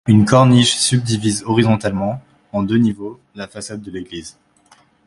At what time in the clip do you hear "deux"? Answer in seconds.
2.63-2.77